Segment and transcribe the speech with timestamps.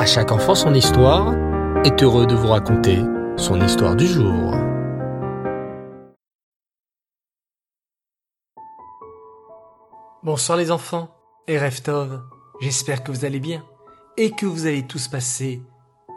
[0.00, 1.34] À chaque enfant son histoire
[1.84, 3.00] est heureux de vous raconter
[3.36, 4.54] son histoire du jour.
[10.22, 11.14] Bonsoir les enfants
[11.46, 12.22] et Reftov,
[12.62, 13.62] j'espère que vous allez bien
[14.16, 15.60] et que vous allez tous passer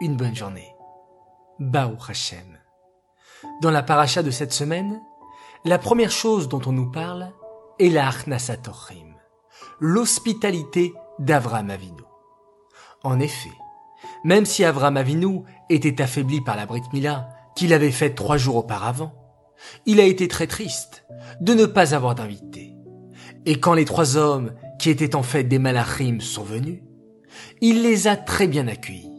[0.00, 0.74] une bonne journée.
[1.58, 2.58] Baou Hashem.
[3.60, 4.98] Dans la paracha de cette semaine,
[5.66, 7.34] la première chose dont on nous parle
[7.78, 9.14] est la Achnasatochim,
[9.78, 12.02] l'hospitalité d'Avram Avinu.
[13.02, 13.52] En effet,
[14.24, 18.56] même si Avram Avinu était affaibli par la Brit Mila qu'il avait faite trois jours
[18.56, 19.12] auparavant,
[19.86, 21.06] il a été très triste
[21.40, 22.74] de ne pas avoir d'invité.
[23.46, 26.82] Et quand les trois hommes qui étaient en fait des malachim sont venus,
[27.60, 29.10] il les a très bien accueillis.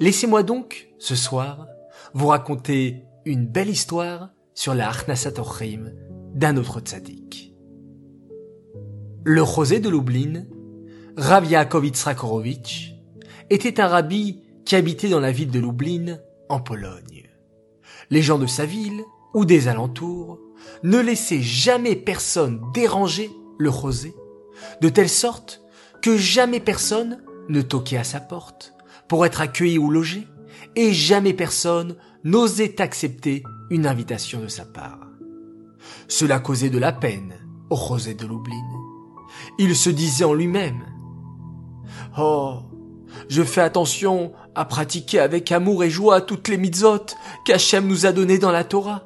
[0.00, 1.66] Laissez-moi donc, ce soir,
[2.14, 5.92] vous raconter une belle histoire sur la Achnasatorchim
[6.34, 7.54] d'un autre tzaddik.
[9.24, 10.44] Le Rosé de Lublin,
[11.16, 11.84] Rav Yaakov
[13.50, 17.28] était un rabbi qui habitait dans la ville de Lublin, en Pologne.
[18.10, 19.02] Les gens de sa ville,
[19.34, 20.38] ou des alentours,
[20.82, 24.14] ne laissaient jamais personne déranger le rosé,
[24.80, 25.62] de telle sorte
[26.02, 28.74] que jamais personne ne toquait à sa porte
[29.08, 30.26] pour être accueilli ou logé,
[30.76, 35.08] et jamais personne n'osait accepter une invitation de sa part.
[36.08, 37.34] Cela causait de la peine
[37.70, 38.54] au rosé de Lublin.
[39.58, 40.84] Il se disait en lui-même,
[42.18, 42.60] Oh,
[43.28, 47.06] je fais attention à pratiquer avec amour et joie toutes les mitzvot
[47.44, 49.04] qu'Hachem nous a données dans la Torah.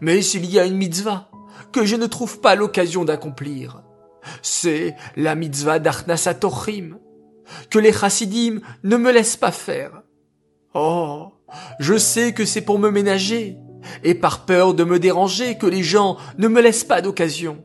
[0.00, 1.30] Mais s'il y a une mitzvah
[1.72, 3.82] que je ne trouve pas l'occasion d'accomplir,
[4.42, 6.98] c'est la mitzvah d'Arnasatochim,
[7.70, 10.02] que les chassidim ne me laissent pas faire.
[10.74, 11.32] Oh,
[11.80, 13.56] je sais que c'est pour me ménager,
[14.04, 17.64] et par peur de me déranger que les gens ne me laissent pas d'occasion.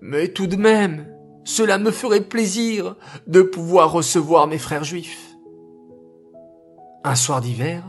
[0.00, 1.06] Mais tout de même,
[1.44, 2.96] cela me ferait plaisir
[3.26, 5.30] de pouvoir recevoir mes frères juifs.
[7.04, 7.84] Un soir d'hiver,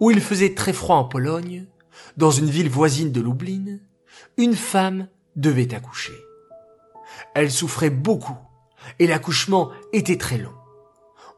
[0.00, 1.66] où il faisait très froid en Pologne,
[2.16, 3.78] dans une ville voisine de Lublin,
[4.36, 6.14] une femme devait accoucher.
[7.34, 8.36] Elle souffrait beaucoup
[8.98, 10.54] et l'accouchement était très long.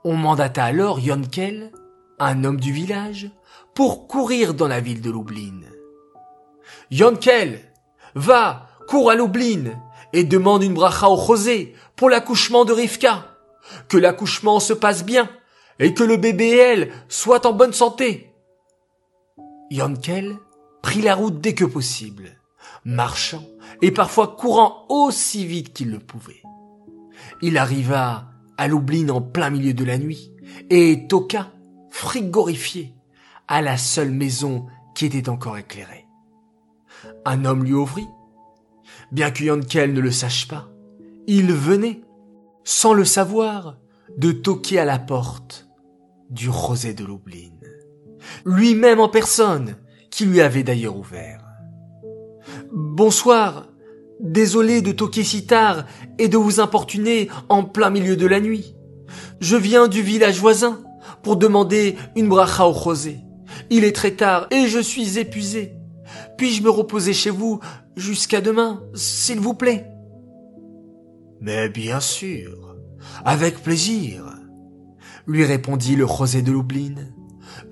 [0.05, 1.73] On mandata alors Yonkel,
[2.19, 3.31] un homme du village,
[3.75, 5.61] pour courir dans la ville de Lublin.
[6.91, 7.61] Yonkel,
[8.15, 9.79] va, cours à Lublin
[10.13, 13.27] et demande une bracha au José pour l'accouchement de Rivka.
[13.89, 15.29] Que l'accouchement se passe bien
[15.79, 18.33] et que le bébé et elle soient en bonne santé.
[19.71, 20.37] Yonkel
[20.83, 22.39] prit la route dès que possible,
[22.85, 23.45] marchant
[23.83, 26.43] et parfois courant aussi vite qu'il le pouvait.
[27.43, 30.33] Il arriva à Lublin en plein milieu de la nuit
[30.71, 31.49] et toqua,
[31.91, 32.95] frigorifié,
[33.49, 36.07] à la seule maison qui était encore éclairée.
[37.25, 38.09] Un homme lui ouvrit
[39.13, 40.69] bien que Yankel ne le sache pas.
[41.27, 42.03] Il venait,
[42.65, 43.79] sans le savoir,
[44.17, 45.69] de toquer à la porte
[46.31, 47.51] du Rosé de Lublin.
[48.45, 49.77] Lui-même en personne,
[50.11, 51.45] qui lui avait d'ailleurs ouvert.
[52.73, 53.69] Bonsoir.
[54.19, 55.85] Désolé de toquer si tard
[56.19, 58.75] et de vous importuner en plein milieu de la nuit.
[59.41, 60.81] Je viens du village voisin
[61.23, 63.21] pour demander une bracha au Rosé.
[63.69, 65.75] Il est très tard et je suis épuisé.
[66.39, 67.61] Puis-je me reposer chez vous
[67.97, 69.91] jusqu'à demain, s'il vous plaît
[71.41, 72.77] Mais bien sûr,
[73.25, 74.25] avec plaisir,
[75.27, 76.95] lui répondit le rosé de Lublin,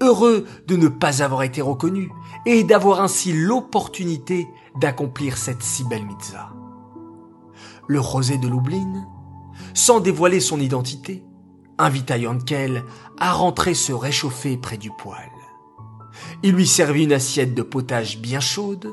[0.03, 2.11] heureux de ne pas avoir été reconnu
[2.47, 4.47] et d'avoir ainsi l'opportunité
[4.81, 6.53] d'accomplir cette si belle mitzvah.
[7.87, 9.07] Le rosé de Lublin,
[9.75, 11.23] sans dévoiler son identité,
[11.79, 12.83] invita Yankel
[13.19, 15.31] à rentrer se réchauffer près du poêle.
[16.43, 18.89] Il lui servit une assiette de potage bien chaude,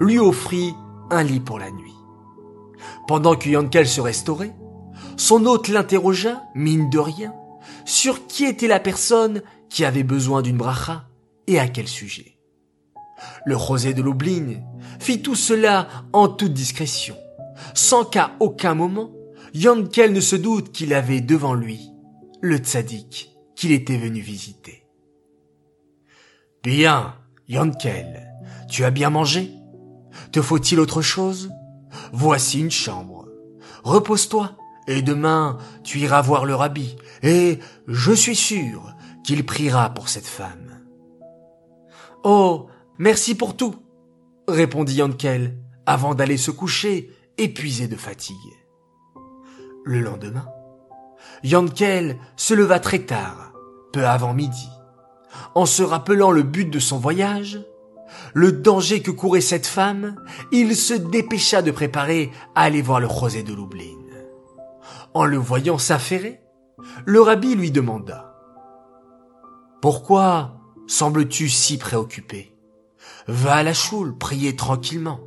[0.00, 0.74] lui offrit
[1.10, 1.94] un lit pour la nuit.
[3.06, 4.54] Pendant que Yankel se restaurait,
[5.16, 7.34] son hôte l'interrogea, mine de rien,
[7.84, 11.08] sur qui était la personne qui avait besoin d'une bracha
[11.46, 12.38] et à quel sujet.
[13.44, 14.60] Le rosé de Lublin
[15.00, 17.16] fit tout cela en toute discrétion,
[17.74, 19.10] sans qu'à aucun moment
[19.54, 21.90] Yankel ne se doute qu'il avait devant lui
[22.42, 24.84] le tzaddik qu'il était venu visiter.
[26.62, 27.14] Bien,
[27.48, 28.28] Yankel,
[28.68, 29.50] tu as bien mangé?
[30.32, 31.50] Te faut-il autre chose?
[32.12, 33.28] Voici une chambre.
[33.84, 34.52] Repose-toi,
[34.88, 40.26] et demain tu iras voir le rabbi, et je suis sûr qu'il priera pour cette
[40.26, 40.80] femme.
[42.24, 42.66] Oh,
[42.98, 43.76] merci pour tout,
[44.48, 48.36] répondit Yankel, avant d'aller se coucher, épuisé de fatigue.
[49.84, 50.48] Le lendemain,
[51.44, 53.52] Yankel se leva très tard,
[53.92, 54.68] peu avant midi
[55.54, 57.60] en se rappelant le but de son voyage,
[58.34, 60.16] le danger que courait cette femme,
[60.52, 63.96] il se dépêcha de préparer à aller voir le rosé de Lublin.
[65.14, 66.40] En le voyant s'affairer,
[67.04, 68.34] le rabbi lui demanda
[69.80, 72.54] Pourquoi sembles-tu si préoccupé?
[73.26, 75.20] Va à la choule, prier tranquillement.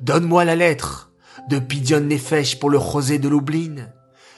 [0.00, 1.12] Donne-moi la lettre
[1.48, 3.88] de Pidion Nefesh pour le rosé de Lublin,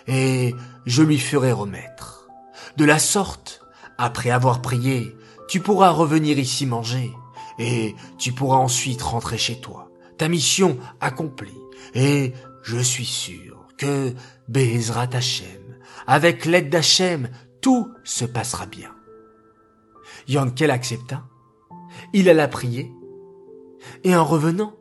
[0.06, 0.54] et
[0.86, 2.28] je lui ferai remettre.
[2.76, 3.60] De la sorte,
[3.98, 5.16] après avoir prié,
[5.48, 7.12] tu pourras revenir ici manger,
[7.58, 9.90] et tu pourras ensuite rentrer chez toi.
[10.16, 11.58] Ta mission accomplie,
[11.94, 12.32] et
[12.62, 14.12] je suis sûr que
[14.49, 18.90] Bezrat Hashem, avec l'aide d'Hachem, tout se passera bien.
[20.26, 21.25] Yankel accepta,
[22.12, 22.93] il alla prier,
[24.04, 24.75] et en revenant,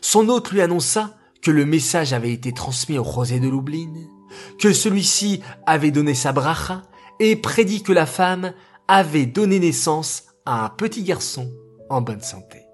[0.00, 3.92] son hôte lui annonça que le message avait été transmis au Rosé de Lublin,
[4.58, 6.82] que celui-ci avait donné sa bracha
[7.20, 8.52] et prédit que la femme
[8.88, 11.52] avait donné naissance à un petit garçon
[11.92, 12.66] en bonne santé.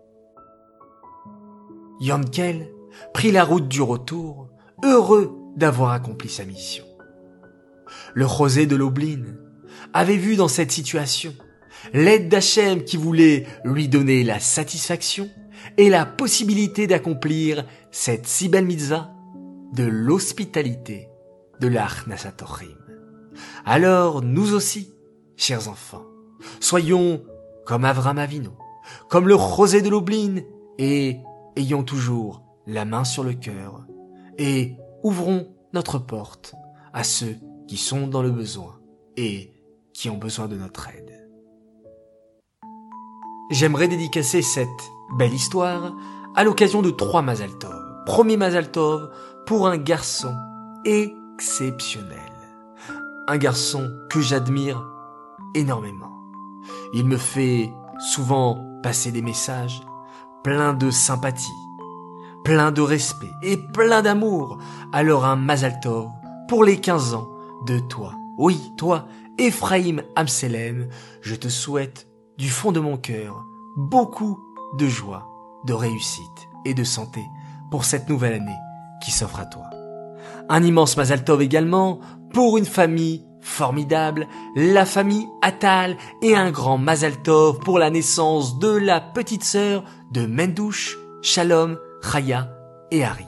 [2.00, 2.70] Yankel
[3.12, 4.48] prit la route du retour,
[4.84, 6.84] heureux d'avoir accompli sa mission.
[8.14, 9.24] Le Rosé de Lublin
[9.92, 11.34] avait vu dans cette situation
[11.92, 15.28] l'aide d'Hachem qui voulait lui donner la satisfaction
[15.76, 21.08] et la possibilité d'accomplir cette si belle de l'hospitalité
[21.60, 22.78] de l'Arnasatorim.
[23.64, 24.94] Alors nous aussi,
[25.36, 26.06] chers enfants,
[26.60, 27.22] soyons
[27.66, 28.56] comme Avram Avino,
[29.08, 30.44] comme le rosé de l'Oubline,
[30.78, 31.20] et
[31.56, 33.86] ayons toujours la main sur le cœur,
[34.38, 36.54] et ouvrons notre porte
[36.92, 37.36] à ceux
[37.66, 38.78] qui sont dans le besoin
[39.16, 39.52] et
[39.92, 41.28] qui ont besoin de notre aide.
[43.50, 44.68] J'aimerais dédicacer cette
[45.18, 45.94] belle histoire
[46.34, 48.04] à l'occasion de trois Mazaltov.
[48.06, 49.10] Premier Mazaltov
[49.46, 50.34] pour un garçon
[50.84, 52.32] exceptionnel.
[53.26, 54.86] Un garçon que j'admire
[55.54, 56.12] énormément.
[56.92, 59.82] Il me fait souvent passer des messages
[60.44, 61.46] pleins de sympathie,
[62.44, 64.58] plein de respect et plein d'amour.
[64.92, 66.08] Alors un Mazaltov
[66.48, 67.28] pour les 15 ans
[67.66, 68.14] de toi.
[68.38, 69.06] Oui, toi,
[69.38, 70.88] Ephraim Amselem,
[71.20, 72.06] je te souhaite
[72.38, 73.44] du fond de mon cœur
[73.76, 74.40] beaucoup
[74.76, 75.28] de joie,
[75.64, 77.20] de réussite et de santé
[77.70, 78.56] pour cette nouvelle année
[79.02, 79.64] qui s'offre à toi.
[80.48, 82.00] Un immense Mazal Tov également
[82.32, 88.58] pour une famille formidable, la famille Atal et un grand Mazal Tov pour la naissance
[88.58, 92.50] de la petite sœur de Mendouche, Shalom, Chaya
[92.90, 93.26] et Arié.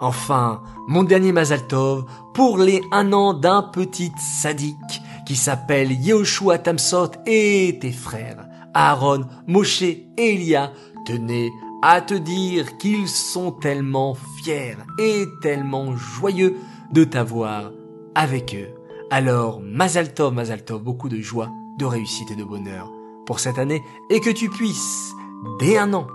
[0.00, 6.58] Enfin, mon dernier Mazal Tov pour les un an d'un petit sadique qui s'appelle Yehoshua
[6.58, 10.72] Tamsot et tes frères Aaron, Moshe et Elia
[11.06, 11.50] tenaient
[11.82, 16.56] à te dire qu'ils sont tellement fiers et tellement joyeux
[16.92, 17.70] de t'avoir
[18.14, 18.85] avec eux.
[19.10, 21.48] Alors, Mazaltov, Mazaltov, beaucoup de joie,
[21.78, 22.90] de réussite et de bonheur
[23.24, 25.12] pour cette année et que tu puisses,
[25.60, 26.08] dès un an,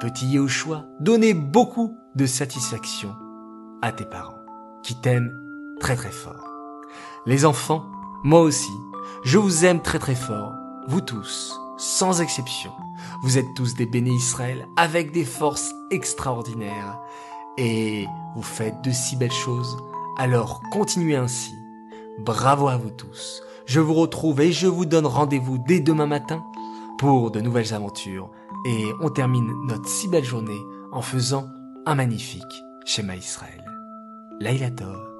[0.00, 3.14] petit Yehoshua, donner beaucoup de satisfaction
[3.80, 4.40] à tes parents
[4.82, 5.30] qui t'aiment
[5.78, 6.52] très très fort.
[7.26, 7.84] Les enfants,
[8.24, 8.72] moi aussi,
[9.22, 10.52] je vous aime très très fort,
[10.88, 12.72] vous tous sans exception.
[13.22, 16.98] Vous êtes tous des bénis Israël avec des forces extraordinaires
[17.56, 19.76] et vous faites de si belles choses.
[20.18, 21.54] Alors continuez ainsi.
[22.18, 23.42] Bravo à vous tous.
[23.66, 26.44] Je vous retrouve et je vous donne rendez-vous dès demain matin
[26.98, 28.30] pour de nouvelles aventures
[28.64, 30.60] et on termine notre si belle journée
[30.92, 31.46] en faisant
[31.84, 33.64] un magnifique schéma Israël.
[34.40, 35.15] Laila Tov.